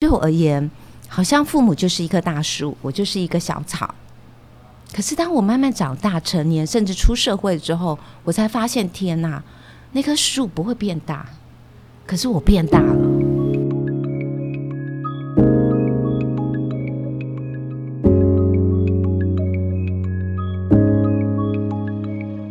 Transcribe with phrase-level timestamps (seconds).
[0.00, 0.70] 对我而言，
[1.08, 3.92] 好像父母就是一棵大树，我就是一个小草。
[4.94, 9.42] 可是当我慢慢长大、成年，甚至出社会之后，我才发现，天哪，
[9.90, 11.26] 那棵树不会变大，
[12.06, 12.94] 可是我变大了。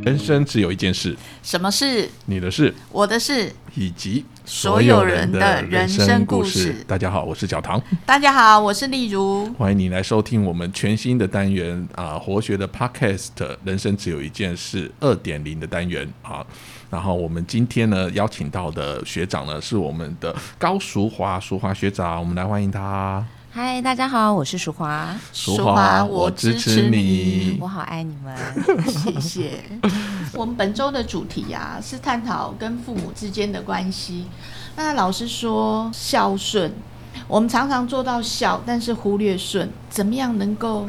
[0.03, 2.09] 人生只有一件事，什么事？
[2.25, 6.83] 你的事，我的事，以及所有人的人生故事。
[6.87, 7.79] 大家好，我是小唐。
[8.07, 9.45] 大家好，我是丽如。
[9.53, 13.27] 欢迎你来收听我们全新的单元啊，活学的 Podcast
[13.63, 16.43] 《人生只有一件事》二点零的单元啊。
[16.89, 23.23] 然后我们今天呢，邀请到的学长呢，是我们的高淑华，淑华学长，我们来欢迎他。
[23.49, 25.15] 嗨，大家好，我是淑华。
[25.33, 28.35] 淑华，我支持你，我好爱你们，
[28.85, 29.63] 谢谢。
[30.33, 34.25] 我们本周的主题呀，是探讨跟父母之间的关系。
[34.75, 36.71] 那老师说孝顺，
[37.27, 40.87] 我们常常做到孝，但是忽略顺，怎么样能够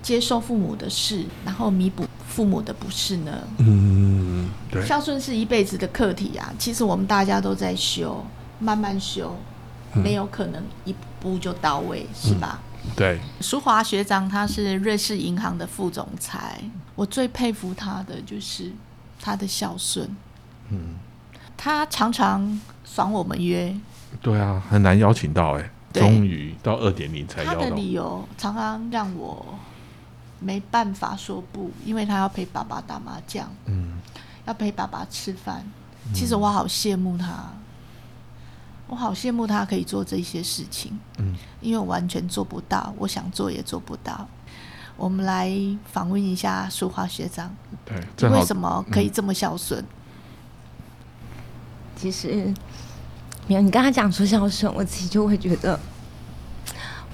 [0.00, 3.32] 接受父母的事，然后弥补父母的不是呢？
[3.58, 4.86] 嗯，对。
[4.86, 8.24] 孝顺是一辈子的课题啊，其实我们大家都在修，
[8.58, 9.36] 慢慢修。
[10.02, 12.60] 没有可能一步就到位，是吧？
[12.94, 13.18] 对。
[13.40, 16.60] 淑华学长他是瑞士银行的副总裁，
[16.94, 18.72] 我最佩服他的就是
[19.20, 20.08] 他的孝顺。
[20.70, 20.96] 嗯。
[21.56, 23.74] 他常常爽我们约。
[24.20, 27.60] 对啊，很难邀请到哎，终于到二点零才邀到。
[27.60, 29.58] 他的理由常常让我
[30.38, 34.00] 没办法说不，因为他要陪爸爸打麻将，嗯，
[34.46, 35.64] 要陪爸爸吃饭。
[36.14, 37.50] 其实我好羡慕他。
[38.88, 44.28] 我好羡慕他可以做这些事情，嗯，因为我完全做不到，我想做也做不到。
[44.96, 45.52] 我们来
[45.92, 49.84] 访问一下淑华学长，对，为什么可以这么孝顺？
[51.96, 52.54] 其实，
[53.48, 55.78] 没有你刚才讲说孝顺，我自己就会觉得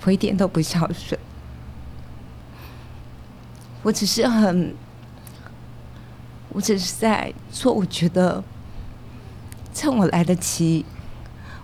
[0.05, 1.19] 我一点都不孝顺。
[3.83, 4.77] 我只是很，
[6.51, 8.45] 我只是在做，我觉得
[9.73, 10.85] 趁我来得及。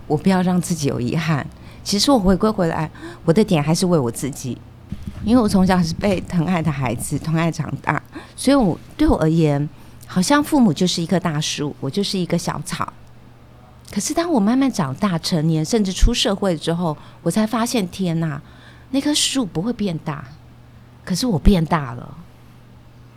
[0.09, 1.47] 我不要让自己有遗憾。
[1.81, 2.91] 其实我回归回来，
[3.23, 4.57] 我的点还是为我自己，
[5.23, 8.03] 因为我从小是被疼爱的孩子，疼爱长大，
[8.35, 9.67] 所以我对我而言，
[10.05, 12.91] 好像父母就是一棵大树，我就是一个小草。
[13.91, 18.39] 可是当我慢慢长大、成年，甚至出社会之后，我才发现，天哪，
[18.91, 20.25] 那棵树不会变大，
[21.05, 22.17] 可是我变大了，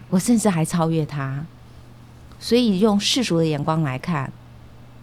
[0.09, 1.45] 我甚至还超越它。
[2.39, 4.33] 所以用世俗的眼光来看，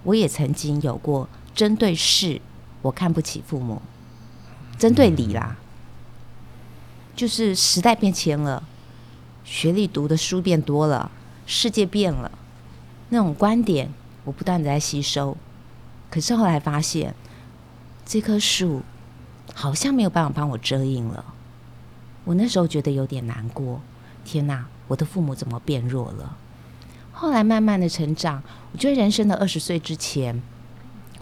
[0.04, 1.30] 我也曾经有过。
[1.60, 2.40] 针对事，
[2.82, 3.82] 我看不起父母；
[4.78, 5.58] 针对理啦，
[7.18, 8.64] 就是时代变迁了，
[9.44, 11.12] 学历读的书变多了，
[11.46, 12.32] 世界变了，
[13.10, 13.92] 那种观点
[14.24, 15.36] 我不断的在吸收。
[16.10, 17.14] 可是后来发现，
[18.06, 18.82] 这棵树
[19.54, 21.26] 好像没有办法帮我遮阴了。
[22.24, 23.82] 我那时候觉得有点难过。
[24.24, 26.38] 天哪，我的父母怎么变弱了？
[27.12, 28.42] 后来慢慢的成长，
[28.72, 30.42] 我觉得人生的二十岁之前。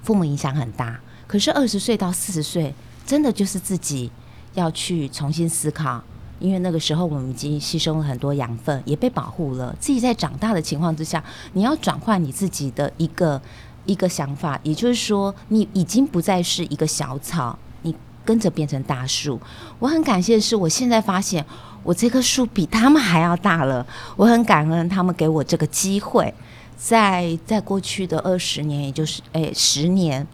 [0.08, 0.98] 父母影响很大，
[1.28, 2.74] 可是二十岁到四十岁，
[3.06, 4.10] 真的就是自己
[4.54, 6.02] 要去重新思考，
[6.40, 9.76] 因为那个时候我们已经吸收了很多养分，也被保护了。
[9.82, 13.42] 自己在长大的情况之下，你要转换你自己的一个
[13.86, 17.94] 一个想法，也就是说，你已经不再是一个小草，你
[18.24, 19.38] 跟着变成大树。
[19.78, 21.46] 我很感谢的是，我现在发现
[21.84, 23.86] 我这棵树比他们还要大了。
[24.16, 26.34] 我很感恩他们给我这个机会。
[26.78, 30.26] 在在过去的二十年，也就是诶十年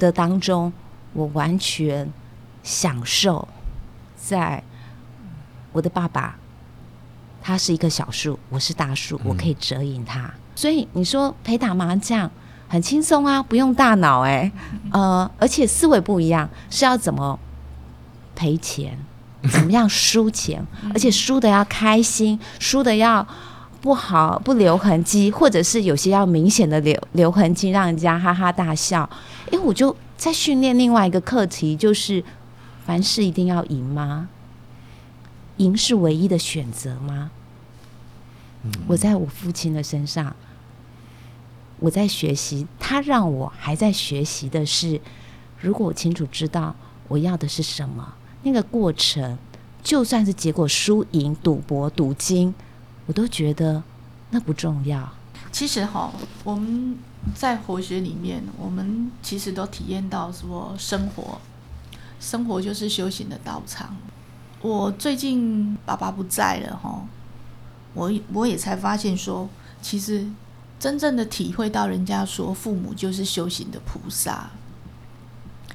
[0.00, 0.72] 的当中，
[1.12, 2.12] 我完全
[2.64, 3.46] 享受
[4.16, 4.62] 在
[5.72, 6.36] 我的爸爸，
[7.40, 10.34] 他是一棵小树，我是大树，我可以遮引他。
[10.56, 12.28] 所以你说陪打麻将
[12.68, 14.50] 很轻松啊，不用大脑哎，
[14.92, 17.38] 呃，而且思维不一样，是要怎么
[18.34, 18.98] 赔钱，
[19.52, 23.24] 怎么样输钱，而且输的要开心，输的要。
[23.80, 29.08] 不好，不留痕迹，或者是有些要明显的留留痕迹，让人家哈哈大笑。
[29.50, 32.22] 因为我就在训练另外一个课题，就是
[32.84, 34.28] 凡事一定要赢吗？
[35.56, 37.30] 赢是唯一的选择吗？
[38.86, 40.36] 我在我父亲的身上，
[41.78, 45.00] 我在学习，他让我还在学习的是，
[45.58, 46.76] 如果我清楚知道
[47.08, 49.38] 我要的是什么，那个过程，
[49.82, 52.54] 就算是结果输赢、赌博、赌金。
[53.10, 53.82] 我都觉得
[54.30, 55.12] 那不重要。
[55.50, 56.12] 其实哈，
[56.44, 56.96] 我们
[57.34, 61.40] 在活学里面，我们其实都体验到说，生活，
[62.20, 63.96] 生活就是修行的道场。
[64.62, 67.04] 我最近爸爸不在了哈，
[67.94, 69.48] 我我也才发现说，
[69.82, 70.24] 其实
[70.78, 74.50] 真正的体会到人家说父母就是修行的菩萨。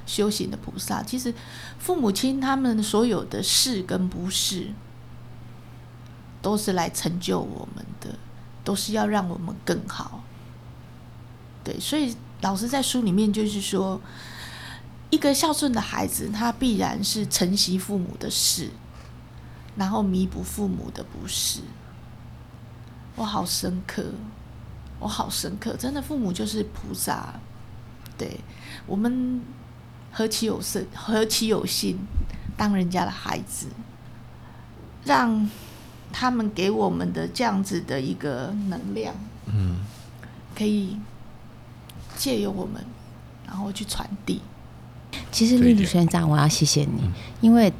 [0.05, 1.03] 修行的菩萨。
[1.03, 1.33] 其实
[1.79, 4.69] 父母亲他们所有的是跟不是，
[6.45, 8.15] 都是来成就我们的，
[8.63, 10.21] 都是要让我们更好。
[11.63, 13.99] 对，所以老师在书里面就是说，
[15.09, 18.69] 一个孝顺的孩子，他必然是承袭父母的事，
[19.75, 21.61] 然后弥补父母的不是。
[23.15, 24.03] 我好深刻，
[24.99, 27.33] 我好深刻，真的，父母就是菩萨。
[28.19, 28.39] 对
[28.85, 29.41] 我们
[30.11, 31.97] 何其有幸，何其有幸
[32.55, 33.65] 当人家的孩子，
[35.03, 35.49] 让
[36.11, 39.13] 他们给我们的这样子的一个能量，
[39.47, 39.77] 嗯，
[40.57, 40.97] 可以
[42.15, 42.83] 借由我们，
[43.45, 44.41] 然后去传递。
[45.31, 47.09] 其实丽丽学长，我要谢谢你，
[47.41, 47.71] 因为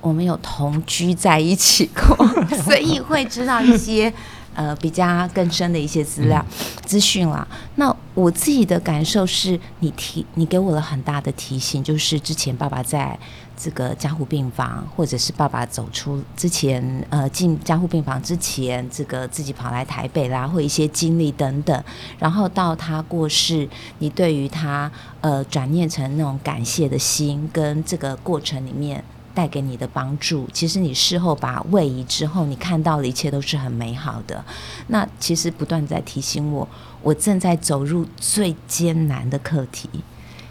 [0.00, 2.26] 我们有同居在一起过，
[2.62, 4.12] 所以会知道一些
[4.54, 6.44] 呃比较更深的一些资料
[6.84, 7.46] 资讯啦。
[7.76, 13.18] 那我自己的感受是，你提你给我了很大的提醒，就是之前爸爸在
[13.56, 21.84] 这个加护病房，或者是爸爸走出之前，呃，进加护病房之前，这个自己跑来台北啦，或一些经历等等，
[22.18, 23.68] 然后到他过世，
[23.98, 24.90] 你对于他
[25.20, 29.02] 呃转念成那种感谢的心，跟这个过程里面。
[29.34, 34.42] 带给你的帮助，其实你事后把位移之后，你看到的一切都是很美好的。
[34.86, 36.68] 那其实不断在提醒我，
[37.02, 39.90] 我正在走入最艰难的课题，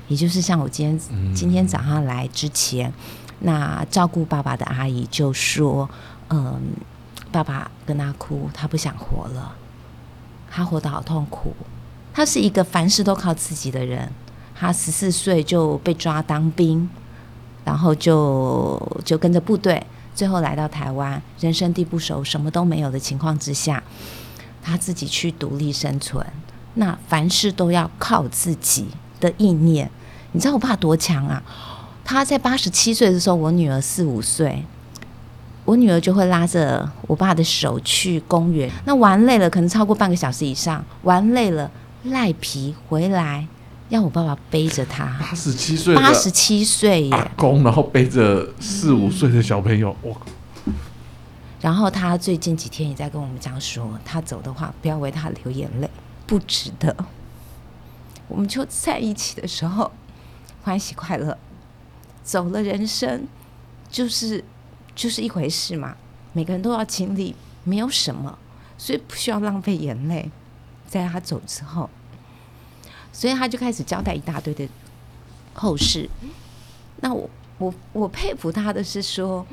[0.10, 2.94] 也就是像我今天今天早上来之前，
[3.40, 5.90] 那照顾爸爸的阿姨就说
[6.30, 6.62] ：“嗯，
[7.32, 9.56] 爸爸跟他哭，他不想活了，
[10.52, 11.56] 他活得好痛苦。
[12.14, 14.12] 他是一个凡事都靠自己的人，
[14.54, 16.90] 他十四岁就被抓当兵。”
[17.66, 23.82] 然后就就跟着部队，最后来到台湾，人生地不熟，什么都没有的情况之下，
[24.62, 26.26] 他自己去独立生存。
[26.76, 28.88] 那凡事都要靠自己
[29.20, 29.90] 的意念。
[30.32, 31.42] 你知道我爸多强啊？
[32.04, 34.66] 他在八十七岁的时候，我女儿四五岁，
[35.64, 38.70] 我女儿就会拉着我爸的手去公园。
[38.86, 41.70] 那玩累了，可能超过半个小时以上，玩累了
[42.04, 43.48] 赖皮回来。
[43.94, 50.18] 要我爸爸背着他，八十七岁，八十七岁耶，公，然后背着四五岁的小朋友，哇！
[51.62, 55.88] 然后他最近几天也在跟我们讲说，他走的话不要为他流眼泪，
[56.26, 57.06] 不值得。
[58.28, 59.92] 我们就在一起的时候
[60.64, 61.38] 欢喜快乐，
[62.24, 63.28] 走了人生
[63.92, 64.44] 就是
[64.96, 65.96] 就是一回事嘛，
[66.32, 68.40] 每个人都要经历，没有什么，
[68.76, 70.32] 所以不需要浪费眼泪。
[70.88, 71.88] 在他走之后。
[73.14, 74.68] 所以他就开始交代一大堆的
[75.54, 76.10] 后事。
[76.98, 77.30] 那我
[77.60, 79.46] 我我佩服他的是说，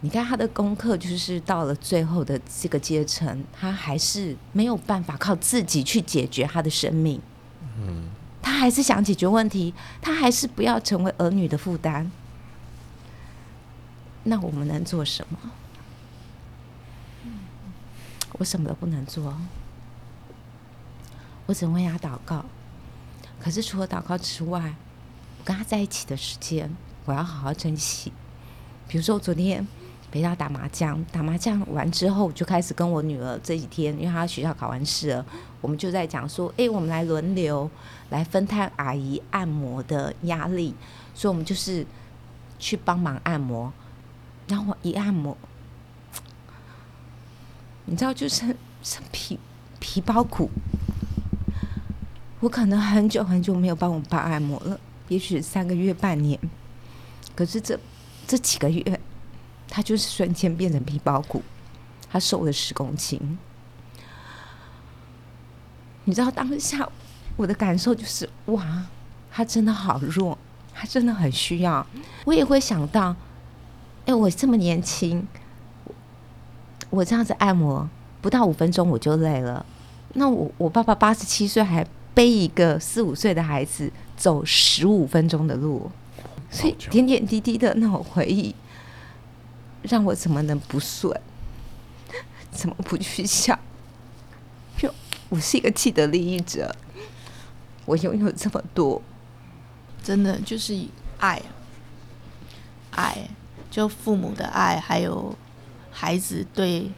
[0.00, 7.20] 你看他的功课就是到了最后的这个阶层，他还是没有办法靠自己去解决他的生命。
[7.78, 8.04] 嗯，
[8.40, 12.10] 他还是想解决问题，他还是不要成为儿女的负担。
[14.24, 15.38] 那我们能做什么？
[18.38, 19.36] 我什么都不能做，
[21.46, 22.44] 我只能为他祷告。
[23.42, 24.72] 可是除了祷告之外，
[25.40, 26.70] 我跟他在一起的时间，
[27.04, 28.12] 我要好好珍惜。
[28.86, 29.66] 比如说，我昨天
[30.12, 35.26] 陪他打麻将，打麻将完之后，就开始跟我女儿这几天，因为她学校考完试了，
[35.60, 37.68] 我们就在讲说，哎，我们来轮流
[38.10, 40.72] 来分摊阿姨按摩的压力，
[41.12, 41.84] 所以我们就是
[42.60, 43.72] 去帮忙按摩，
[44.46, 45.36] 然后我一按摩，
[47.86, 49.36] 你知道，就是是皮
[49.80, 50.48] 皮包骨。
[52.42, 56.36] 我可能很久很久没有帮我爸按摩了，也许三个月、半年。
[57.36, 57.78] 可是这
[58.26, 59.00] 这几个月，
[59.68, 61.40] 他就是瞬间变成皮包骨，
[62.10, 63.38] 他瘦了十公斤。
[66.02, 66.88] 你知道当下
[67.36, 68.86] 我的感受就是，哇，
[69.30, 70.36] 他真的好弱，
[70.74, 71.86] 他真的很需要。
[72.24, 73.14] 我也会想到，
[74.04, 75.24] 哎，我这么年轻，
[76.90, 77.88] 我这样子按摩
[78.20, 79.64] 不到五分钟我就累了。
[80.14, 81.86] 那我我爸爸八十七岁还。
[82.14, 85.90] 背一个四五岁的孩子走十五分钟的路，
[86.50, 88.54] 所以点点滴滴的那种回忆，
[89.82, 91.18] 让我怎么能不顺？
[92.50, 93.58] 怎么不去想？
[94.76, 94.92] 就
[95.30, 96.76] 我是一个既得利益者，
[97.86, 99.00] 我拥有这么多，
[100.02, 100.78] 真的就是
[101.18, 101.40] 爱，
[102.90, 103.28] 爱，
[103.70, 105.34] 就父母的爱，还有
[105.90, 106.90] 孩子对。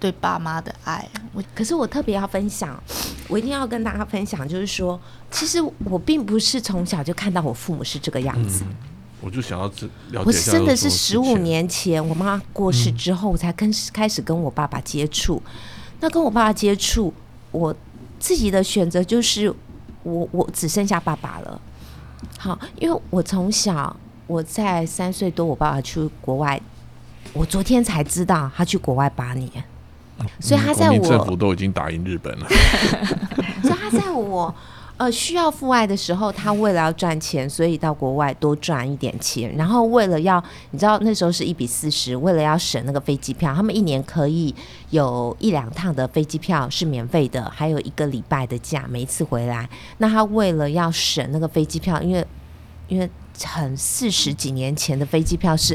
[0.00, 2.82] 对爸妈的爱，我可是我特别要分享，
[3.28, 4.98] 我一定要跟大家分享，就是说，
[5.30, 8.64] 其实我并不是从小就看到我父母是这个样子，
[9.20, 10.26] 我就想要知了解。
[10.26, 15.40] 我真的是十五年前我妈过世之后，我才跟开始跟我爸爸接触。
[16.00, 17.12] 那跟我爸爸接触，
[17.50, 17.76] 我
[18.18, 19.54] 自己的选择就是，
[20.02, 21.60] 我我只剩下爸爸了。
[22.38, 23.94] 好，因为我从小
[24.26, 26.58] 我在三岁多，我爸爸去国外，
[27.34, 29.50] 我昨天才知道他去国外八年，
[30.40, 32.46] 所以他在我政府，都已经打赢日本了。
[33.62, 34.54] 所以他在我。
[34.96, 39.50] 呃，需要父爱的时候，他为了要赚钱，所以到国外多赚一点钱。
[39.56, 44.54] 然后为了要，你知道那时候是一比四十，为了要省那个飞机票，他们一年可以
[44.90, 49.66] 有一两趟的飞机票是免费的，还有一个礼拜的假，每一次回来。
[49.96, 52.26] 那他为了要省那个飞机票，因为
[52.88, 53.08] 因为
[53.42, 55.74] 很四十几年前的飞机票是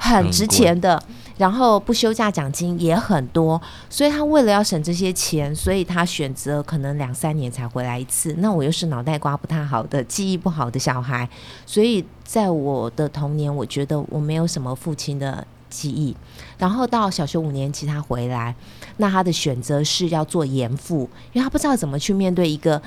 [0.00, 0.98] 很值钱的，
[1.36, 8.34] 然后不休假奖金也很多，所以他为了要省这些钱，所以他选择可能两三年才回来一次。
[8.38, 11.28] 那我又是脑袋瓜不太好的、记忆不好的小孩，
[11.66, 16.16] 所以在我的童年，我觉得我没有什么父亲的记忆。
[16.58, 18.54] 然后到小学五年级他回来，
[18.98, 22.80] 那他的选择是要做严父，因为他不知道怎么去面对一个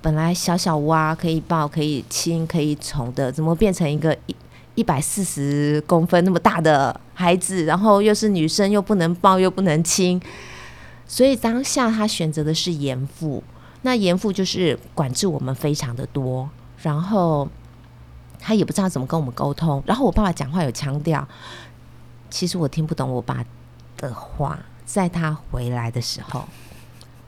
[0.00, 4.16] 本来小小蛙可以抱、可以亲、可以宠的，怎么变成一个
[4.78, 10.22] 一百四十公分那么大的孩子，然后又是女生，又不能抱，又不能亲，
[11.04, 13.42] 所以当下他选择的是严父。
[13.82, 16.48] 那严父就是管制我们非常的多，
[16.80, 17.48] 然后
[18.38, 19.82] 他也不知道怎么跟我们沟通。
[19.84, 21.26] 然后我爸爸讲话有腔调，
[22.30, 23.44] 其实我听不懂我爸
[23.96, 24.60] 的话。
[24.84, 26.48] 在他回来的时候，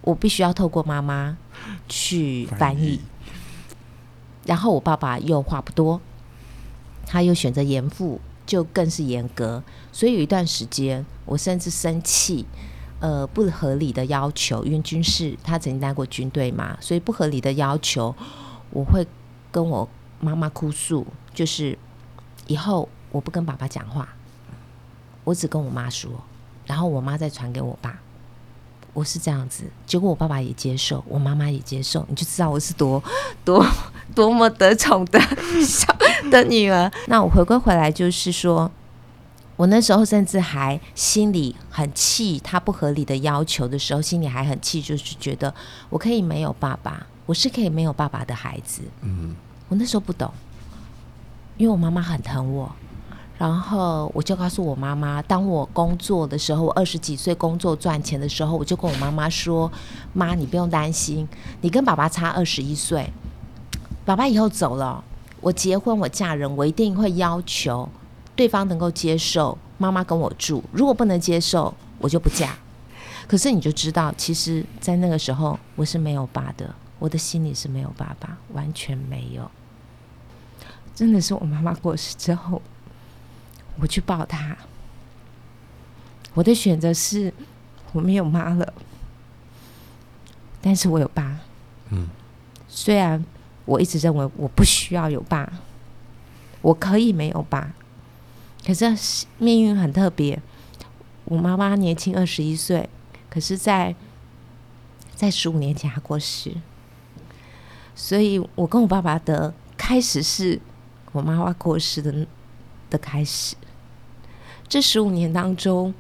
[0.01, 1.37] 我必须要透过妈妈
[1.89, 3.01] 去翻译。
[4.47, 6.01] 然后我爸爸又话不多，
[7.13, 9.61] 他又选择严父，就更是严格。
[9.91, 12.47] 所以有一段时间，我甚至生气，
[13.01, 18.15] 呃，不合理的要求，因为军事他曾经待过军队嘛，所以不合理的要求，
[18.71, 19.05] 我会
[19.51, 19.89] 跟我
[20.21, 21.77] 妈妈哭诉，就是
[22.47, 24.09] 以后我不跟爸爸讲话，
[25.25, 26.13] 我只跟我妈说，
[26.65, 27.99] 然后我妈再传给我爸。
[28.93, 33.03] 我是这样子，结果我爸爸也接受，我妈妈也接受，你就知道我是多
[33.45, 33.65] 多
[34.15, 35.21] 多么得宠的
[35.65, 35.87] 小
[36.31, 36.91] 的女儿。
[37.07, 38.71] 那我回归回来，就是说，
[39.57, 45.53] 我那时候甚至还心里很气他不合理的要求的时候，心里还很气，就是觉得
[45.89, 48.83] 我可以没有爸爸，我是可以没有爸爸的孩子。
[49.03, 49.35] 嗯，
[49.69, 50.33] 我那时候不懂，
[51.57, 52.71] 因为我妈妈很疼我，
[53.39, 59.71] 然后我就告诉我妈妈，当我工作的时候，我二十几岁工作赚钱的时候，我就跟我妈妈说
[60.13, 61.29] ：“妈，你不用担心，
[61.61, 63.11] 你跟爸爸差二十一岁，
[64.11, 65.05] 爸爸以后走了，
[65.41, 67.89] 我结婚我嫁人，我一定会要求
[68.35, 72.59] 对方能够接受妈妈跟我住，如果不能接受，我就不嫁。”
[73.29, 79.49] 可是你就知道，其实，在那个时候我是没有爸的，我的心里是没有爸爸，完全没有。
[80.93, 82.61] 真的是我妈妈过世之后，
[83.79, 84.57] 我去抱她。
[86.35, 87.33] 我的选择是
[87.93, 88.73] 我没有妈了，
[90.61, 91.39] 但是我有爸。
[91.91, 92.09] 嗯，
[92.67, 93.25] 虽然
[93.71, 95.49] 我一直认为我不需要有爸，
[96.61, 97.73] 我可以没有爸，
[98.67, 98.85] 可是
[99.39, 100.43] 命运很特别。
[101.27, 102.91] 我妈妈年轻二十一岁，
[103.29, 103.95] 可是在
[105.15, 106.53] 在十五年前她过世，
[107.95, 110.61] 所以我跟我爸爸的开始是
[111.13, 112.27] 我妈妈过世的
[112.91, 113.55] 的开始。
[114.67, 115.95] 这十五年当中，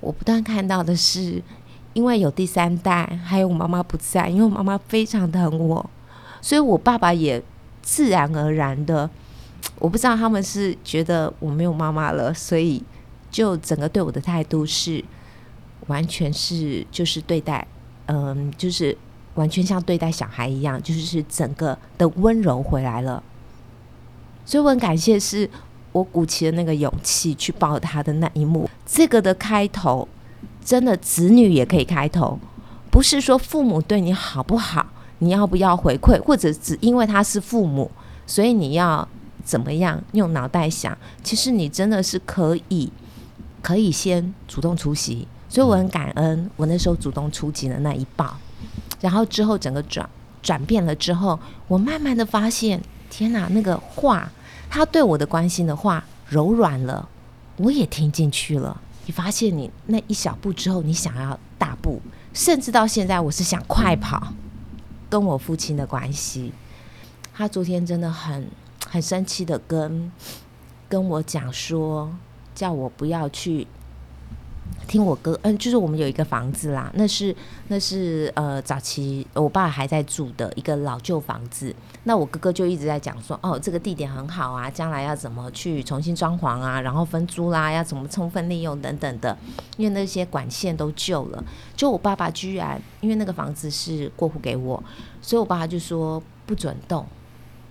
[0.00, 1.42] 我不断看到的是，
[1.92, 5.90] 因为有第三代，还有我妈妈不在，因为我妈妈非常疼我，
[6.40, 7.42] 所以我爸爸也
[7.82, 9.08] 自然而然的，
[9.78, 12.82] 我不知道他们是觉得我没有妈妈了，所以
[13.30, 15.04] 就整个对我的态度是
[15.86, 17.66] 完全是就是对待，
[18.06, 18.96] 嗯，就是
[19.34, 23.22] 完全像对待小孩一样，就是整个的温柔回来了。
[24.44, 25.48] 所以我很感谢是
[25.92, 28.68] 我鼓起了那个勇气去抱他的那一幕。
[28.84, 30.08] 这个的开头，
[30.64, 32.38] 真的子女也可以开头，
[32.90, 34.86] 不是说父母对你好不好，
[35.20, 37.90] 你要不要回馈，或者只因为他是父母，
[38.26, 39.06] 所以你要
[39.44, 40.96] 怎么样用脑袋想。
[41.22, 42.92] 其实你真的是可以，
[43.62, 45.26] 可以先主动出击。
[45.48, 48.36] 所以我很感恩我那时候主动出击的那一棒，
[49.00, 50.08] 然后之后整个转
[50.42, 54.30] 转变了之后，我慢慢的发现，天哪，那个话。
[54.72, 57.08] 他对我的关心的话柔软了，
[57.56, 58.80] 我也听进去了。
[59.06, 62.00] 你发现你那一小步之后，你想要大步，
[62.32, 64.32] 甚至到现在我是想快跑。
[65.10, 66.52] 跟我父亲的关系，
[67.34, 68.48] 他昨天真的很
[68.88, 70.10] 很生气的跟
[70.88, 72.10] 跟我讲说，
[72.54, 73.66] 叫我不要去
[74.86, 75.38] 听我哥。
[75.42, 77.34] 嗯，就是我们有一个房子啦，那是
[77.68, 81.74] 那是呃早期我爸还在住的一个老旧房子。
[82.04, 89.36] 那我哥哥就一直在讲说，哦，这个地点很好啊，将来要怎么去重新装潢啊，然后分租啦，要怎么充分利用等等的，
[89.76, 91.44] 因为那些管线都旧了。
[91.76, 94.82] 就我爸爸居然因为那个房子是过户给我，
[95.20, 97.06] 所以我爸爸就说不准动，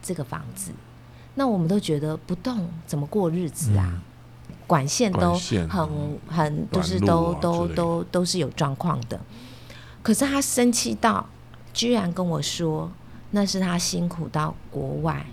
[0.02, 0.72] 这个房子。
[1.36, 4.02] 那我们都觉得不动怎么过日子啊？
[4.68, 5.34] 管线都
[5.68, 9.20] 很很就是都啊都都都是有状况的。
[10.04, 11.28] 可是他生气到
[11.74, 12.92] 居然跟我说，
[13.32, 15.26] 那是他辛苦到国外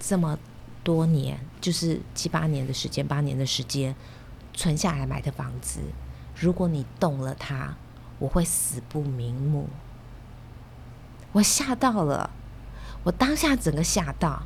[0.00, 0.38] 这么
[0.82, 3.94] 多年，就是七八年的时间，八年的时间
[4.52, 5.80] 存下来买的房子。
[6.34, 7.74] 如果你动了它，
[8.18, 9.68] 我会死不瞑目。
[11.32, 12.30] 我吓到了，
[13.04, 14.42] 我当下整个吓到，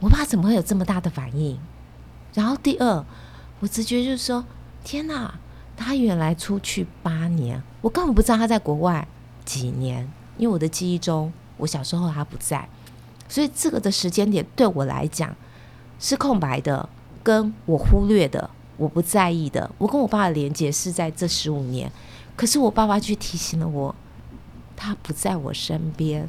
[0.00, 1.60] 我爸怎么会有这么大的反应？
[2.32, 3.04] 然后第二，
[3.60, 4.44] 我直觉就是说，
[4.82, 5.38] 天哪，
[5.76, 9.06] 他原来出去八年，我根本不知道他在国外
[9.44, 12.66] 几年，因为我的记忆中，我小时候他不在，
[13.28, 15.36] 所以这个的时间点对我来讲
[15.98, 16.88] 是空白的，
[17.22, 19.70] 跟我忽略的，我不在意的。
[19.76, 21.92] 我跟我爸的连接是在这十五年，
[22.36, 23.94] 可是我爸爸却提醒了我，
[24.74, 26.26] 他不在我身边，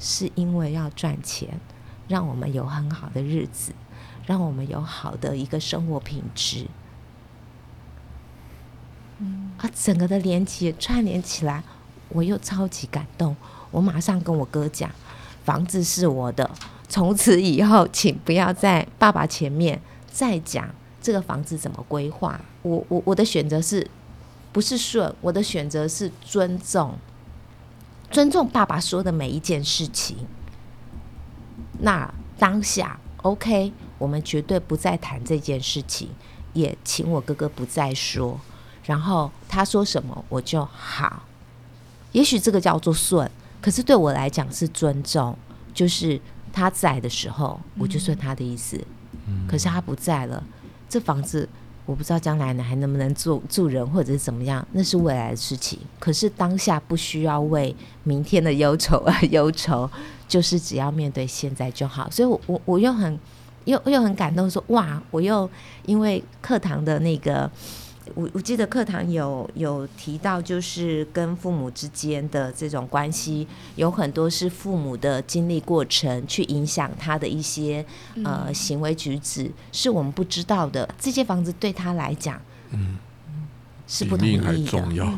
[0.00, 1.60] 是因为要赚钱，
[2.08, 3.72] 让我们有很好的日子，
[4.26, 6.66] 让我们有好的一个生活品质。
[9.58, 11.62] 啊，整个的连接串联起来，
[12.12, 13.34] 我又超级感动。
[13.70, 14.90] 我马上跟我哥讲，
[15.44, 16.50] 房子是我的，
[16.88, 20.68] 从此以后，请不要在爸爸前面再讲
[21.00, 22.40] 这个房子怎么规划。
[22.62, 23.88] 我我我的选择是
[24.52, 25.14] 不是顺？
[25.20, 26.94] 我的选择是尊重，
[28.10, 30.18] 尊重爸爸说的每一件事情。
[31.80, 36.10] 那当下 OK，我们绝对不再谈这件事情，
[36.52, 38.38] 也请我哥哥不再说。
[38.84, 41.22] 然后他说什么我就好，
[42.12, 43.28] 也许这个叫做顺，
[43.60, 45.36] 可是对我来讲是尊重，
[45.74, 46.20] 就是
[46.52, 48.78] 他在的时候我就顺他的意思，
[49.48, 50.42] 可是他不在了，
[50.88, 51.48] 这房子
[51.86, 55.78] 我不知道将来呢还能不能住住人或者是怎么样，那是未来的事情。
[55.98, 59.90] 可是当下不需要为明天的忧愁而忧愁，
[60.28, 62.10] 就是只要面对现在就好。
[62.10, 63.18] 所以我，我我又很
[63.64, 65.48] 又又很感动说哇，我又
[65.86, 67.50] 因为课堂的那个。
[68.14, 77.84] 我我记得课堂有有提到，就是跟父母之间的这种关系，有很多是父母的经历过程去影响他的一些
[78.24, 80.88] 呃行为举止，是我们不知道的。
[80.98, 82.40] 这间房子对他来讲，
[82.72, 82.96] 嗯，
[83.86, 84.70] 是不同比命还意的。
[84.70, 85.12] 重要。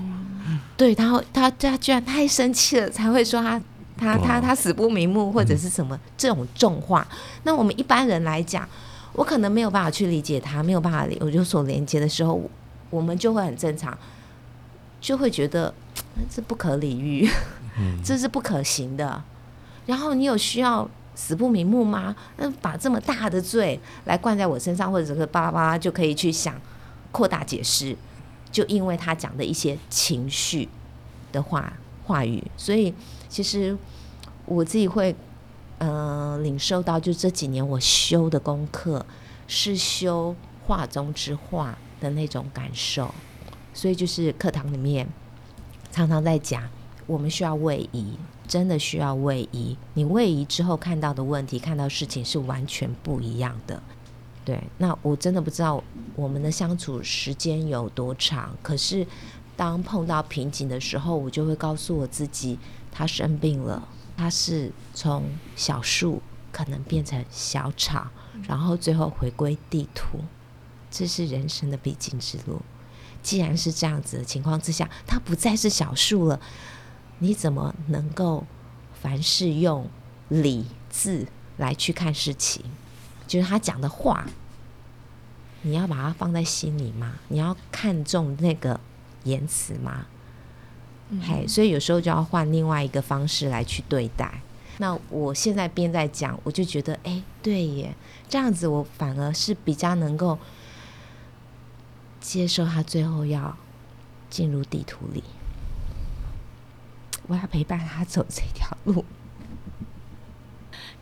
[0.76, 3.60] 对，他会他他居然太生气了，才会说他
[3.96, 7.06] 他他他死不瞑目，或者是什么这种重话。
[7.44, 8.68] 那我们一般人来讲，
[9.12, 12.42] 我可能没有办法去理解他，没有办法有有所连接的时候，
[12.94, 13.96] 我们就会很正常，
[15.00, 15.74] 就会觉得
[16.16, 17.28] 嗯这不可理喻，
[18.04, 19.22] 这是不可行的。
[19.86, 22.14] 然后你有需要死不瞑目吗？
[22.36, 26.54] 那把这么大的罪来灌在我身上，或者是巴拉巴拉就可以去想
[27.10, 27.96] 扩大解释，
[28.52, 30.68] 就因为他讲的一些情绪
[31.32, 31.72] 的话
[32.06, 32.94] 话语，所以
[33.28, 33.76] 其实
[34.46, 35.14] 我自己会
[35.78, 39.04] 呃领受到，就这几年我修的功课
[39.46, 40.34] 是修
[40.66, 43.12] 画中之画的那种感受，
[43.72, 45.08] 所以就是课堂里面
[45.90, 46.62] 常常在讲，
[47.06, 48.12] 我们需要位移，
[48.46, 49.76] 真的需要位移。
[49.94, 53.82] 你位移之后看到的问题、看到事情是完全不一样的。
[54.44, 55.82] 对，那我真的不知道
[56.14, 59.06] 我们的相处时间有多长，可是
[59.56, 62.58] 当碰到瓶颈的时候，我就会告诉我自己，
[62.92, 65.24] 他生病了，他是从
[65.56, 66.20] 小树
[66.52, 68.06] 可能变成小草，
[68.46, 70.18] 然后最后回归地图，
[70.96, 72.62] 这是人生的必经之路。
[73.20, 76.38] 既然是这样子的情况之下，它不再是小数了，
[77.18, 78.46] 你怎么能够
[79.02, 79.88] 凡事用
[80.28, 81.26] 理智
[81.56, 82.64] 来去看事情？
[83.26, 84.24] 就是他讲的话，
[85.62, 87.14] 你要把它放在心里吗？
[87.28, 88.78] 你要看重那个
[89.24, 90.06] 言辞吗？
[91.22, 94.40] 嘿，所以有时候就要换另外一个方式来去对待。
[94.78, 97.94] 那我现在边在讲，我就觉得，哎，对耶，
[98.28, 100.38] 这样子我反而是比较能够
[102.24, 103.54] 接受他最后要
[104.30, 105.22] 进入地图里，
[107.26, 109.04] 我要陪伴他走这条路。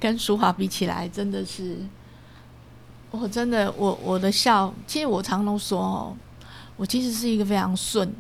[0.01, 1.79] 跟淑华比起来，真的是，
[3.13, 6.17] 我真的我我的笑，其实我常都说哦，
[6.77, 8.13] 我其实是一个非常顺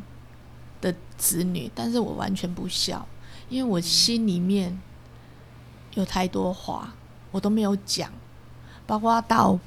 [0.80, 3.04] 的子女，但是我完全不笑，
[3.48, 4.80] 因为我心里面
[5.94, 6.94] 有太多话
[7.32, 8.12] 我都没有讲，
[8.86, 9.58] 包括到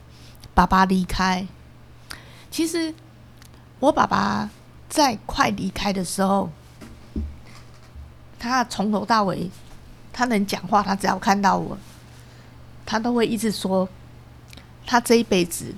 [0.53, 1.45] 爸爸离开，
[2.49, 2.95] 其实
[3.79, 4.49] 我爸爸
[4.89, 6.49] 在快离开的时候，
[8.39, 9.49] 他从头到尾，
[10.13, 11.77] 他能讲话，他只要看到我。
[12.85, 13.89] 他都会一直说，
[14.85, 15.73] 他这一辈子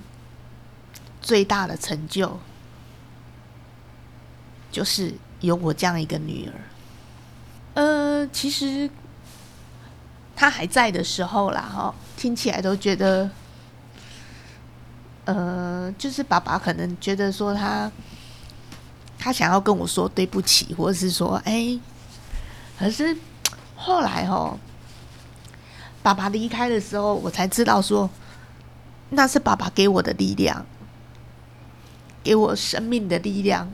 [1.22, 2.36] 最大的成就，
[4.70, 6.52] 就是有我这样一个女儿。
[7.82, 8.90] 呃，其实
[10.36, 13.30] 他还在的时候啦，哈，听起来都觉得，
[15.28, 17.92] 呃，就是爸爸可能觉得说他，
[19.18, 21.78] 他想要跟我说对不起，或者是说，哎，
[22.78, 23.14] 可是
[23.76, 24.58] 后来哦，
[26.02, 28.08] 爸爸离开的时候，我才知道说，
[29.10, 30.64] 那是爸爸给我的力量，
[32.24, 33.70] 给我生命的力量，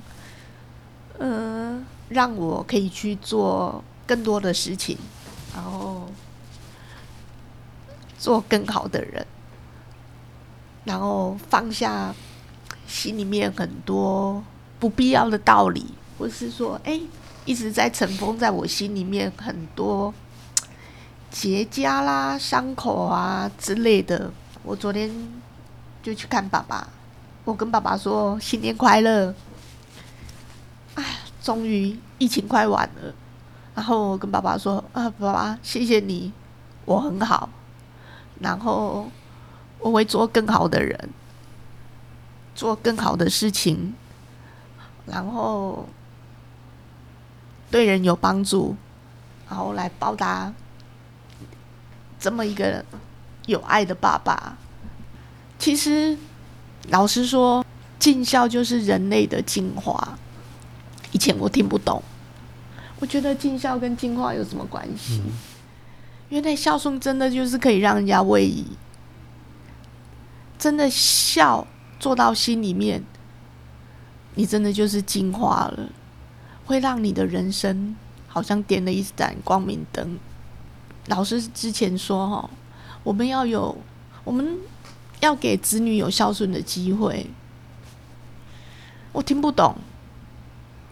[1.20, 4.98] 嗯，让我可以去做更多的事情，
[5.54, 6.08] 然后。
[8.16, 9.26] 做更好的人，
[10.84, 12.14] 然后放下
[12.86, 14.42] 心里面很多
[14.78, 15.86] 不必要的道理，
[16.18, 17.00] 或是说，哎，
[17.44, 20.12] 一直在尘封在我心里面很多
[21.30, 24.30] 结痂啦、伤口啊之类的。
[24.62, 25.10] 我昨天
[26.02, 26.88] 就去看爸爸，
[27.44, 29.34] 我跟爸爸说新年快乐。
[30.94, 33.12] 哎，终于疫情快完了，
[33.74, 36.32] 然后我跟爸爸说啊，爸爸，谢谢你，
[36.84, 37.48] 我很好。
[38.40, 39.08] 然后
[39.80, 41.10] 我会做更好的人，
[42.54, 43.94] 做更好的事情，
[45.06, 45.86] 然后
[47.70, 48.76] 对人有帮助，
[49.48, 50.52] 然后来报答
[52.18, 52.84] 这么一个
[53.46, 54.56] 有爱的爸爸。
[55.58, 56.16] 其实，
[56.88, 57.64] 老实说，
[57.98, 60.18] 尽孝就是人类的进化。
[61.12, 62.02] 以前我听不懂，
[62.98, 65.22] 我觉得尽孝跟进化有什么关系？
[66.30, 68.66] 原来孝顺真的就是可以让人家位移，
[70.64, 71.66] 真的孝
[72.00, 73.04] 做到心里面，
[74.34, 75.90] 你真的就是进化了，
[76.64, 77.94] 会让你的人生
[78.26, 80.18] 好像点了一盏光明灯。
[81.08, 82.50] 老师之前说哈，
[83.02, 83.76] 我们要有，
[84.24, 84.56] 我们
[85.20, 87.26] 要给子女有孝顺的机会。
[89.12, 89.76] 我听不懂，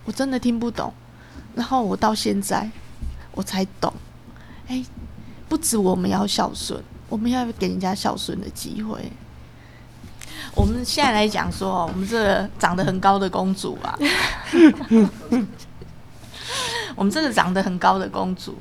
[0.05, 0.93] 我真的听不懂。
[1.55, 2.71] 然后我到现在
[3.31, 3.91] 我才懂，
[4.69, 4.85] 哎。
[5.49, 9.11] 不止我们要孝顺，我们要给人家孝顺的机会。
[10.55, 13.99] 我们现在来讲说，我们这个长得很高的公主啊，
[16.95, 18.57] 我们这个长得很高的公主，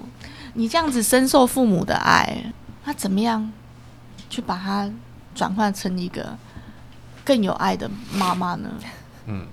[0.54, 2.52] 你这样子深受父母的爱，
[2.86, 3.52] 那怎么样
[4.30, 4.90] 去把它
[5.36, 6.38] 转换成一个
[7.24, 8.70] 更有爱的妈妈呢？
[9.28, 9.46] 嗯，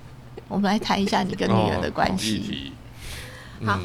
[0.46, 2.72] 我们来谈一下你跟女儿的关系。
[3.64, 3.78] 好。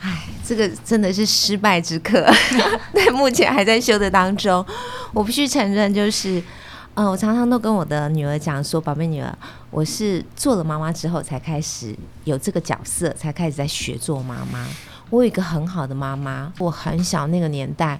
[0.00, 2.30] 唉，这个真的是失败之课，
[2.92, 4.62] 对，目前还在修的当中。
[5.14, 6.42] 我必须承认，就是，
[6.96, 9.36] 嗯，我常常都跟我的女儿讲说：“宝贝女儿，
[9.72, 14.64] 我是做了妈妈之后才开始有这个角色，才开始在学做妈妈。
[15.10, 17.98] 我有一个很好的妈妈，我很小那个年代，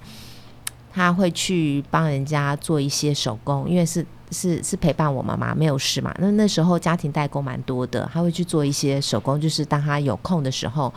[0.92, 6.14] 她会去帮人家做一些手工，因为是是是陪伴我妈妈没有事嘛。
[6.20, 10.92] 那那时候家庭代工蛮多的，她会去做一些手工，就是当她有空的时候。”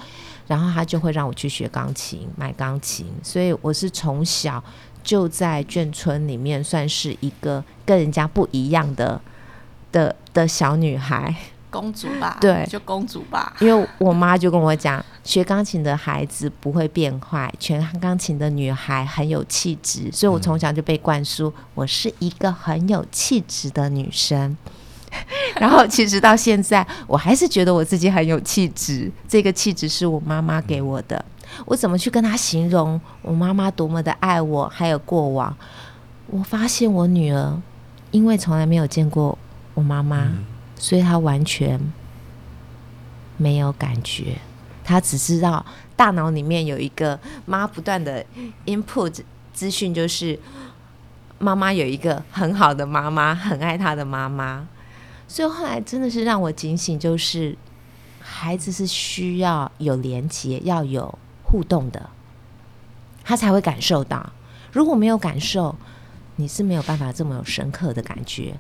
[0.48, 4.64] 然后她就会让我去学钢琴，买钢琴，所以我是从小
[5.08, 9.22] 就在眷村里面算是一个跟人家不一样的
[9.90, 11.34] 的的小女孩，
[11.70, 12.38] 公主吧？
[12.42, 13.56] 对，就公主吧。
[13.62, 24.58] 因为我妈就跟我讲，学钢琴的孩子不会变坏，学钢琴的女孩很有气质，所以我从小就被灌输我是一个很有气质的女生。
[25.56, 29.10] 然后，其实到现在，我还是觉得我自己很有气质。
[29.26, 31.24] 这个气质是我妈妈给我的。
[31.66, 34.68] 我怎么去跟她形容我妈妈多么的爱我？
[34.70, 35.56] 还有过往，
[36.28, 37.62] 我发现我女儿
[38.12, 39.38] 因为从来没有见过
[39.74, 40.32] 我妈妈，
[40.76, 41.80] 所以她完全
[43.38, 44.38] 没有感觉。
[44.84, 48.26] 她只知道大脑里面有一个妈不断的
[48.66, 49.22] input
[49.54, 50.40] 资讯，就是
[51.40, 54.68] 妈妈有一个很好的妈妈，很爱她的妈妈。
[55.28, 57.58] 所以后来真的是让我警醒，就是
[58.22, 62.10] 孩子是需要有连接、要有互动的，
[63.24, 64.32] 他才会感受到。
[64.72, 65.76] 如果没有感受，
[66.36, 68.54] 你是没有办法这么有深刻的感觉。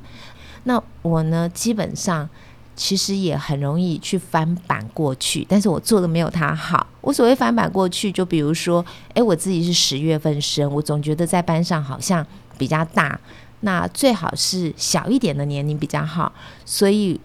[0.63, 2.27] 那我呢，基本上
[2.75, 6.87] 其实也很容易去翻版过去，但是我做的没有他好。
[7.01, 12.25] 我所谓翻版过去，就比如说，诶，我自己是十月份生，我总觉得在班上好像
[12.57, 13.19] 比较大。
[13.61, 16.31] 那最好是小一点的年龄比较好，
[16.63, 17.19] 所以，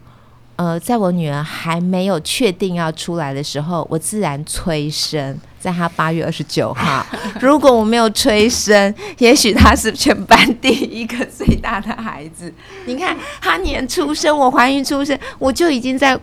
[0.63, 7.05] 呃，在我女儿还没有确定要出来的时候，我自然催生，在她八月二十九号。
[7.43, 12.55] 如果我没有催生，也许她是全班 第一个最大的孩子。
[12.85, 16.17] 你看，她年出生，我怀孕出生，我就已经在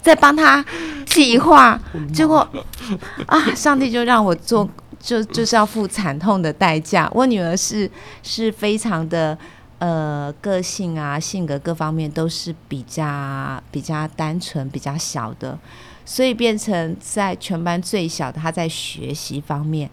[0.00, 0.64] 在帮她
[1.04, 1.78] 计划，
[2.14, 2.48] 结果
[3.26, 4.66] 啊，上帝就让我做。
[5.04, 7.10] 就就是要付惨痛的代价。
[7.12, 7.90] 我女儿是
[8.22, 9.36] 是非常的
[9.82, 15.58] 呃个性啊，性格各方面都是比较比较单纯、比较小的，
[16.04, 19.90] 所以变成在全班最小的，他在学习方面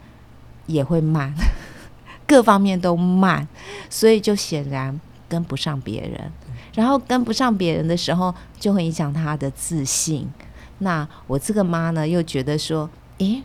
[0.68, 1.34] 也会慢，
[2.28, 3.48] 各方面都慢，
[3.90, 6.32] 所以就显然跟不上别人。
[6.76, 10.30] 然后跟不上别人的时候，就会影响他的自信。
[10.78, 13.42] 那我这个妈呢，又觉得说，诶，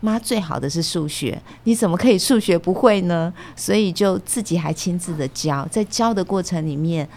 [0.00, 3.32] 妈最好的是数学，你怎么可以数学不会呢？
[3.54, 7.08] 所以就自己还亲自的教，在教的过程里面，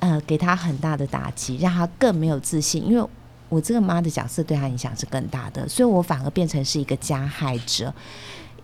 [0.00, 2.86] 呃，给他很大的打击，让他更没有自信。
[2.86, 3.08] 因为
[3.48, 7.92] 我这个妈的角色对他影响是更大的，所以我反而变成是一个加害者。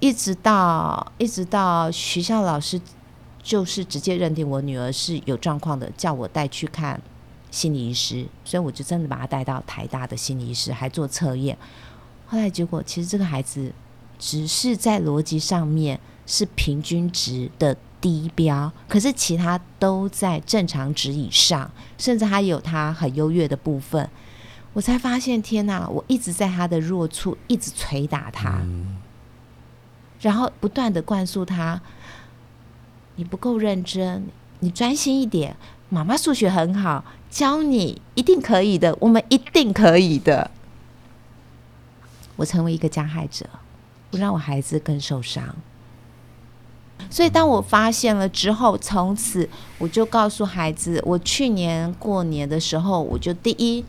[0.01, 2.81] 一直到一直到学校老师。
[3.45, 7.03] 就是直接认定我女儿是有状况的，叫我带去看
[7.51, 11.59] 心理医师，所以我就真的把她带到台大的心理医师，还做测验。
[12.33, 13.71] 后来结果，其实这个孩子
[14.19, 24.09] 只是在逻辑上面是平均值的低标，可是其他都在正常值以上，甚至还有他很优越的部分。
[24.73, 25.87] 我才发现，天哪！
[25.87, 28.63] 我一直在他的弱处一直捶打他，
[30.23, 31.79] 然后不断的灌输他。
[33.17, 34.25] 你不够认真，
[34.61, 35.55] 你专心一点。
[35.91, 40.51] 妈妈数学很好，教你一定可以的，我们一定可以的。
[42.43, 43.47] 我成为一个加害者，
[44.11, 45.55] 我让我孩子更受伤。
[47.09, 53.85] 所以当我发现了之后，从此我就告诉孩子，我去年过年的时候，我就第一，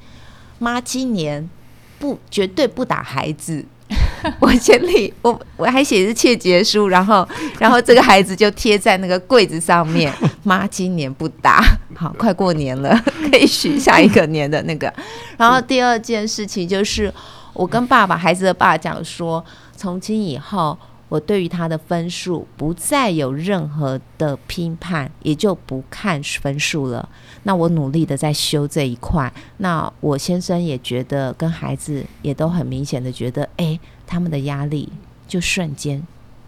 [0.60, 1.50] 妈今年
[1.98, 3.66] 不绝对不打孩子。
[4.40, 7.28] 我先立我我还写着切结书，然后
[7.60, 10.14] 然后这个孩子就贴在那个柜子上面。
[10.44, 11.64] 妈今年不打，
[11.96, 12.96] 好，快过年了，
[13.32, 14.94] 可以许下一个年的那个。
[15.38, 17.14] 然后第二件事情就是，
[17.54, 19.44] 我跟爸爸孩子的爸讲说，
[19.76, 20.78] 从今以后。
[21.10, 27.08] 我对于他的分数不再有任何的评判，也就不看分数了。
[27.44, 29.32] 那我努力的在修这一块。
[29.58, 34.92] 那我先生也觉得，跟孩子也都很明显的觉得，哎，他们的压力
[35.28, 36.02] 就瞬间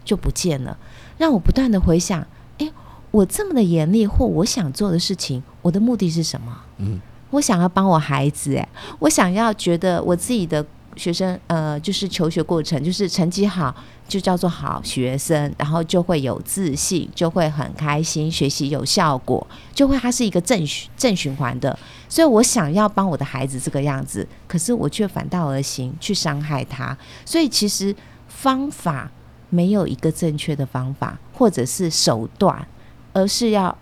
[0.04, 0.76] 就不见了。
[1.16, 2.26] 让我不断的回想，
[2.58, 2.68] 哎，
[3.12, 6.58] 我这么的严厉，或我想做的事情，我的目的是什么？
[6.78, 10.66] 嗯，我想要帮我孩子，哎，我想要觉得我自己的。
[10.96, 13.74] 学生呃，就是求学过程，就是成绩好
[14.08, 21.78] 就叫做好学生，然后就会有自信，就会很开心，学习有效果，就会它是一个正循正循环的。
[22.08, 26.96] 所以我想要帮我的孩子这个样子，可是我却反道而行，去伤害他。
[27.24, 27.94] 所以其实
[28.28, 29.10] 方法
[29.50, 32.66] 没有一个正确的方法，或者是手段，
[33.12, 33.76] 而是要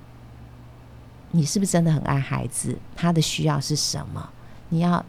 [1.31, 4.31] 你是不是真的很爱孩子，他的需要是什么，
[4.71, 5.05] 你要。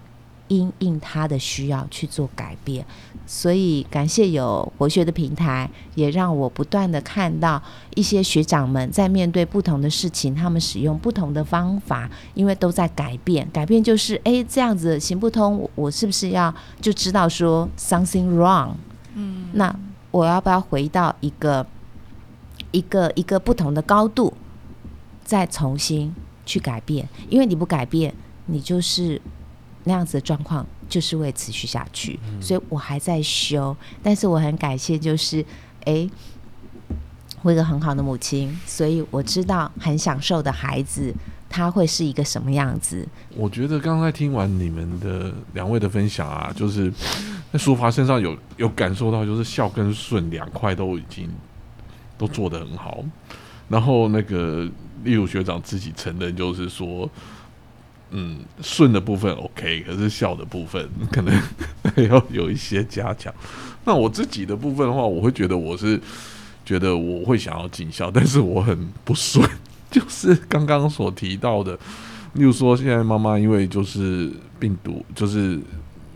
[0.48, 2.86] 因应他的需要去做改变，
[3.26, 7.60] 所以感谢有活学的平台，也让我不断的看到
[7.96, 13.50] 一些学长们在面对不同的事情，他们使用不同的方法，因为都在改变。
[13.52, 18.74] 改变就是，哎，这样子行不通，我是不是要就知道说 something wrong？
[19.16, 19.76] 嗯，那
[20.12, 21.66] 我要不要回到一个
[22.70, 24.32] 一个一个不同的高度，
[25.24, 26.14] 再重新
[26.46, 27.10] 去改变？
[27.30, 28.14] 因为你不改变，
[28.46, 29.20] 你就是。
[29.86, 33.76] 那样子的状况就是会持续下去，所以我还在修。
[34.04, 35.46] 但是我很感谢，就是
[35.86, 36.10] 哎，
[37.44, 41.14] 我一个很好的母亲，所以我知道很享受的孩子
[41.48, 43.08] 他会是一个什么样子。
[43.36, 46.92] 我觉得刚才听完你们的两位的分享啊，就是
[47.54, 51.30] 在淑华身上有有感受到，就是孝跟顺两块都已经
[52.18, 53.04] 都做得很好。
[53.70, 54.68] 然后那个
[55.04, 57.08] 例如学长自己承认，就是说。
[58.12, 61.34] 嗯，顺的部分 OK，可是笑的部分 可能
[62.10, 63.34] 要有一些加强。
[63.84, 66.00] 那我自己的部分的话，我会觉得我是
[66.64, 69.48] 觉得我会想要尽孝，但是我很不顺，
[69.92, 71.74] 就是刚刚所提到的，
[72.34, 75.60] 例如说现在妈妈因为就是病毒，就是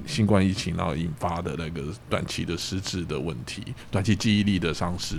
[0.06, 5.18] 新冠疫情，然后引发的那个短期的失智的问题，短期记忆力的丧失。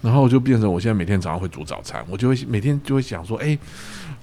[0.00, 3.58] 然后就变成我现在每天早上会煮早餐，我就会每天就会想说，哎，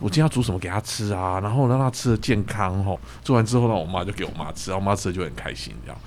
[0.02, 1.40] 我今天要煮什么给他吃啊？
[1.40, 3.00] 然后让他吃的健康吼。
[3.24, 5.98] 做完之后，呢，我妈就给我妈吃，然后我妈吃的就很开心这样。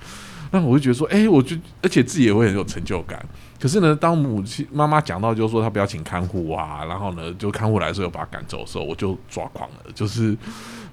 [0.51, 3.25] 那我就觉得说，哎，我就而且自己也会很有成就感。
[3.59, 9.91] 可是呢，当母亲妈妈讲到就是说她不要请看护啊，然后呢，就看护来的时候又把他赶走的时候，我就抓狂了。
[9.95, 10.37] 就是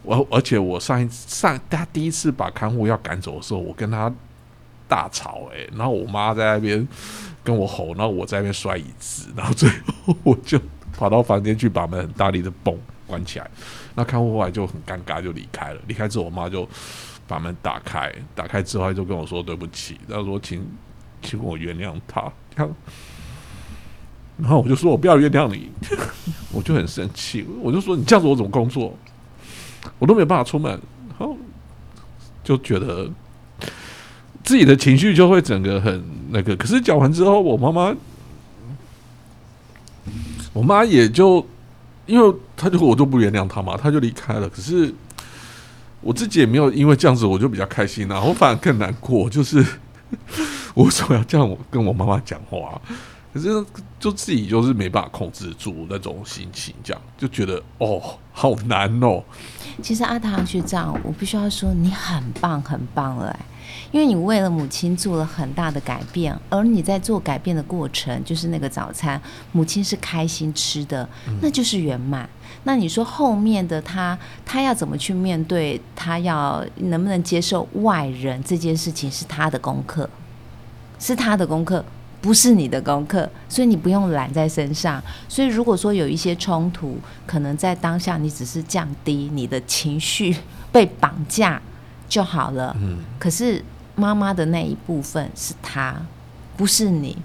[0.02, 4.10] 我，而且我上一上他第一次把看护要赶走的时候，我跟他
[4.88, 6.86] 大吵哎，然后我妈在那边。
[7.44, 10.56] 跟我吼，然后我在那边摔椅子，然后最后我就
[10.96, 12.76] 跑到房间去把门很大力的嘣
[13.06, 13.50] 关起来。
[13.94, 15.80] 那看护后来就很尴尬，就离开了。
[15.86, 16.68] 离开之后，我妈就
[17.26, 20.64] 把门打开，打开之后她就跟我说对不起，她说请
[21.20, 22.32] 请我原谅他。
[24.38, 25.70] 然后我就说我不要原谅你，
[26.52, 28.96] 我就很生气，我就说你这样子我怎么工作？
[29.98, 30.70] 我都没有办法出门。
[31.08, 31.36] 然后
[32.44, 33.10] 就觉得。
[34.44, 36.56] 自己的情绪就会整个很那个。
[36.56, 37.94] 可是讲完之后，我妈妈，
[40.52, 41.46] 我妈也就，
[42.06, 44.48] 因为她就我都不原谅她嘛，她就离开了。
[44.48, 44.92] 可是
[46.00, 49.64] 我自己也没有因为这样子，我就比较开心啊，我反而更难过，就是
[50.74, 52.80] 我为什么要这样我跟我妈妈讲话？
[53.32, 53.48] 可是
[53.98, 59.24] 就自己就是没办法控制住那种心情，这样就觉得哦，好难哦。
[59.82, 63.34] 其实阿唐学长，我必须要说你很棒，很棒了，
[63.90, 69.20] 因为你为了母亲做了很大的改变，而你在做改变的过程，就是那个早餐，
[69.52, 71.08] 母亲是开心吃的，
[71.40, 72.28] 那就是圆满。
[72.64, 75.80] 那你说后面的他，他要怎么去面对？
[75.96, 80.08] 他要能不能接受外人这件事情，是他的功课，
[80.98, 81.84] 是他的功课。
[82.20, 85.02] 不是你的功课，所以你不用揽在身上。
[85.28, 90.36] 所以如果说有一些冲突，可能在当下你只是降低你的情绪
[90.70, 91.60] 被绑架
[92.12, 92.76] 就好了。
[92.78, 92.98] 嗯。
[93.18, 95.96] 可是妈妈的那一部分是他，
[96.58, 97.16] 不是你。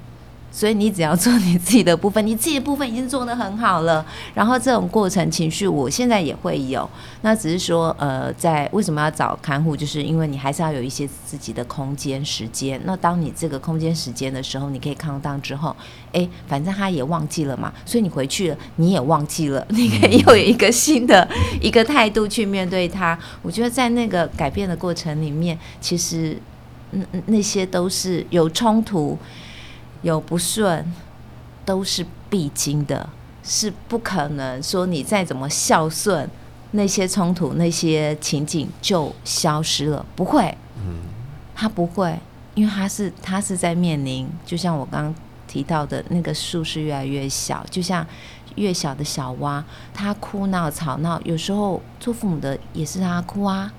[0.57, 4.03] 所以你只要做你自己的部分，你自己的部分已经做得很好了。
[4.33, 6.89] 然后这种过程情绪，我现在也会有。
[7.21, 12.81] 那只是说，呃，在为什么要找看护，就是因为你还是要有一些自己的空间时间。
[12.85, 15.75] 那当你这个空间时间的时候，你可以康当之后，
[16.11, 21.29] 哎，反正他也忘记了嘛，所以你回去了，你也忘记了，你可以又有一个新的
[21.61, 23.15] 一个态度去面对他。
[23.43, 26.35] 我觉得在那个改变的过程里面，其实
[26.89, 29.15] 那那些都是有冲突。
[30.01, 30.86] 有不顺，
[31.65, 33.10] 都是必经的，
[33.43, 36.29] 是不可能说你再怎么孝顺，
[36.71, 40.55] 那些冲突、那些情景就消失了，不会。
[40.77, 40.99] 嗯，
[41.55, 42.17] 他不会，
[42.55, 45.15] 因为他是他是在面临，就像我刚刚
[45.47, 48.05] 提到的那个树是越来越小，就像
[48.55, 53.71] 越小的小蛙，他哭闹吵闹，有时候做父母的也是他哭啊。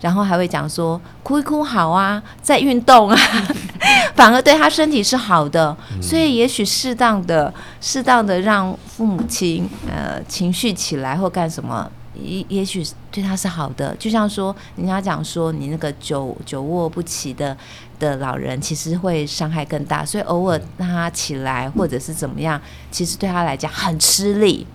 [0.00, 3.16] 然后还会讲说哭一哭好啊，在运动啊，
[4.16, 5.76] 反而对他身体是好的。
[6.00, 13.94] 所以也许适当的、适当的让父母亲呃情绪起来或干什么，也也许对他是好的。
[13.96, 17.56] 就像说人家讲说，你那个久久卧不起的
[17.98, 20.04] 的老人，其实会伤害更大。
[20.04, 22.60] 所以偶尔让他起来或者是怎么样，
[22.90, 24.66] 其实对他来讲很吃力、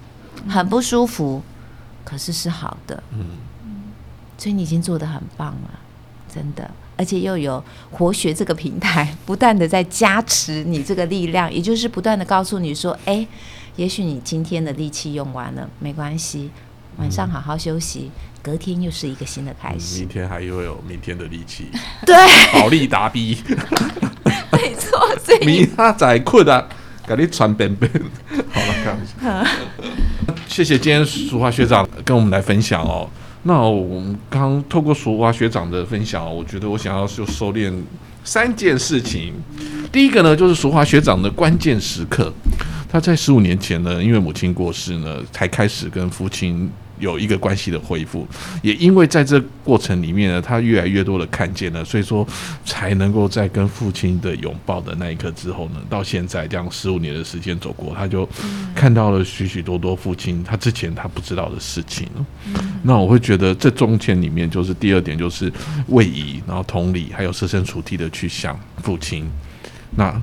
[0.48, 1.42] 很不舒服，
[2.04, 3.02] 可是是好的。
[3.12, 3.26] 嗯。
[4.38, 5.80] 所以你已经做得很棒了，
[6.34, 13.26] 真的，而且又有活学这个平台， 不断的在加持你这个力量，也就是不断的告诉你说，哎，
[13.76, 16.52] 也许你今天的力气用完了，没关系，
[16.98, 21.68] 晚上好好休息，隔天又是一个新的开始，明天还会有明天的力气，
[22.06, 22.16] 对，
[22.52, 23.38] 好利达逼，
[24.52, 26.68] 没错，所以明他仔困啊，
[27.08, 27.90] 给你传便便，
[28.52, 29.52] 好了，开玩笑，
[30.48, 33.10] 谢谢今天淑华学长跟我们来分享哦。
[33.48, 37.72] 那我们刚透过俗华学长的分享，我觉得我想要就收敛
[38.24, 39.34] 三件事情。
[39.92, 42.34] 第一个呢，就是俗华学长的关键时刻，
[42.90, 46.70] 他在十五年前呢，因为母亲过世呢，才开始跟父亲。
[47.00, 48.28] 有一个关系的恢复，
[48.62, 52.28] 也因为在这过程里面呢，他越来越多的看见了，所以说
[52.66, 58.28] 才能够在跟父亲的拥抱的那一刻之后呢，到现在这样十五年的时间走过，他就
[58.74, 62.08] 看到了许许多多父亲他之前他不知道的事情。
[62.84, 65.52] 那我会觉得这中间里面就是第二点，就是
[65.88, 69.30] 位移，然后同理，还有设身处地的去想父亲。
[69.98, 70.22] 那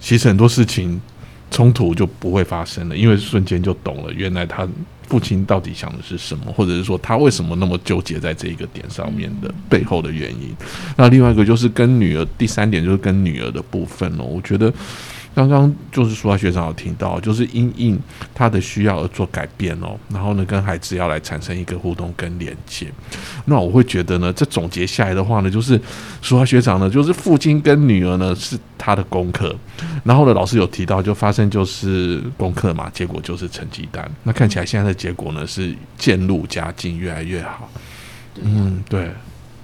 [0.00, 1.00] 其实很多事情
[1.54, 4.68] 冲突就不会发生了，因为瞬间就懂了，原来他。
[5.06, 10.56] 父亲到底想的是什么，或者是说他为什么那么纠结在这一个点上面的背后的原因？
[10.96, 14.72] 那另外一个就是跟女儿，第三点就是跟女儿的部分哦，我觉得。
[15.34, 18.00] 刚刚就是说，学长有听到，就是因应
[18.32, 22.86] 他的需要而做改变哦，然后呢，跟孩子要来产生一个互动跟连接。
[23.46, 25.80] 那我会觉得呢，这总结下来的话呢，就是
[26.22, 29.54] 说学长呢，就是父亲跟女儿呢是他的功课，
[30.04, 34.08] 然后呢，老师有提到就发生就是功课嘛，结果就是成绩单。
[34.22, 37.68] 那看起来现在的结果呢是渐入佳境，越来越好。
[38.40, 39.10] 嗯，对。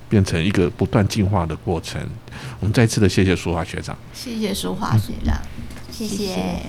[0.09, 2.01] 变成一个不断进化的过程。
[2.59, 5.37] 我们再次的谢谢淑华学长，谢谢淑华学长，
[6.01, 6.63] 谢谢。